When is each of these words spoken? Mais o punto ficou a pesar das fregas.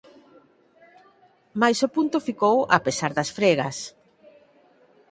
Mais 1.61 1.79
o 1.87 1.91
punto 1.95 2.25
ficou 2.27 2.57
a 2.77 2.79
pesar 2.85 3.11
das 3.17 3.29
fregas. 3.37 3.77